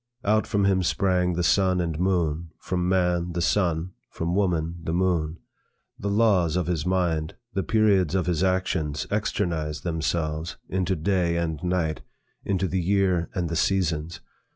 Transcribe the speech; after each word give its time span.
Out 0.25 0.47
from 0.47 0.65
him 0.65 0.81
sprang 0.81 1.33
the 1.33 1.43
sun 1.43 1.79
and 1.79 1.99
moon; 1.99 2.49
from 2.57 2.89
man, 2.89 3.33
the 3.33 3.39
sun; 3.41 3.91
from 4.09 4.33
woman, 4.33 4.77
the 4.81 4.93
moon. 4.95 5.37
The 5.99 6.09
laws 6.09 6.55
of 6.55 6.65
his 6.65 6.87
mind, 6.87 7.35
the 7.53 7.61
periods 7.61 8.15
of 8.15 8.25
his 8.25 8.43
actions 8.43 9.05
externized 9.11 9.83
themselves 9.83 10.57
into 10.67 10.95
day 10.95 11.37
and 11.37 11.63
night, 11.63 12.01
into 12.43 12.67
the 12.67 12.81
year 12.81 13.29
and 13.35 13.47
the 13.47 13.55
seasons. 13.55 14.21